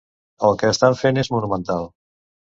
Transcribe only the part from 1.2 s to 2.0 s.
és monumental.